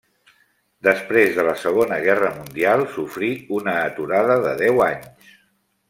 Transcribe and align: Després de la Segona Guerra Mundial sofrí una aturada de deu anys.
Després 0.87 1.35
de 1.35 1.45
la 1.47 1.53
Segona 1.65 1.99
Guerra 2.07 2.33
Mundial 2.39 2.85
sofrí 2.97 3.31
una 3.59 3.79
aturada 3.83 4.43
de 4.49 4.59
deu 4.65 4.87
anys. 4.89 5.35